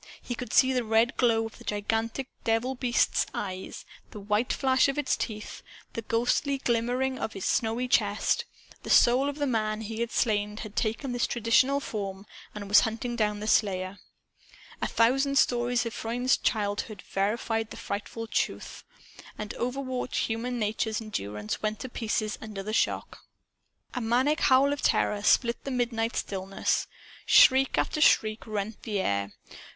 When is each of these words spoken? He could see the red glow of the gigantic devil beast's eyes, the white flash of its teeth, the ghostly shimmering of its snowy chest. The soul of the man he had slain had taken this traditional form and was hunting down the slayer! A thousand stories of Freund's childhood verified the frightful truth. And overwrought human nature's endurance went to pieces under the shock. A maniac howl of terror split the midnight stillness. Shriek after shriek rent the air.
He 0.19 0.33
could 0.33 0.51
see 0.51 0.73
the 0.73 0.83
red 0.83 1.15
glow 1.15 1.45
of 1.45 1.59
the 1.59 1.63
gigantic 1.63 2.27
devil 2.43 2.73
beast's 2.73 3.27
eyes, 3.35 3.85
the 4.09 4.19
white 4.19 4.51
flash 4.51 4.87
of 4.87 4.97
its 4.97 5.15
teeth, 5.15 5.61
the 5.93 6.01
ghostly 6.01 6.59
shimmering 6.65 7.19
of 7.19 7.35
its 7.35 7.45
snowy 7.45 7.87
chest. 7.87 8.45
The 8.81 8.89
soul 8.89 9.29
of 9.29 9.35
the 9.37 9.45
man 9.45 9.81
he 9.81 9.99
had 9.99 10.09
slain 10.11 10.57
had 10.57 10.75
taken 10.75 11.11
this 11.11 11.27
traditional 11.27 11.79
form 11.79 12.25
and 12.55 12.67
was 12.67 12.79
hunting 12.79 13.15
down 13.15 13.41
the 13.41 13.47
slayer! 13.47 13.99
A 14.81 14.87
thousand 14.87 15.37
stories 15.37 15.85
of 15.85 15.93
Freund's 15.93 16.35
childhood 16.35 17.03
verified 17.03 17.69
the 17.69 17.77
frightful 17.77 18.25
truth. 18.25 18.83
And 19.37 19.53
overwrought 19.53 20.15
human 20.27 20.57
nature's 20.57 20.99
endurance 20.99 21.61
went 21.61 21.77
to 21.81 21.89
pieces 21.89 22.39
under 22.41 22.63
the 22.63 22.73
shock. 22.73 23.19
A 23.93 24.01
maniac 24.01 24.39
howl 24.39 24.73
of 24.73 24.81
terror 24.81 25.21
split 25.21 25.63
the 25.63 25.69
midnight 25.69 26.15
stillness. 26.15 26.87
Shriek 27.27 27.77
after 27.77 28.01
shriek 28.01 28.47
rent 28.47 28.81
the 28.81 28.99
air. 28.99 29.33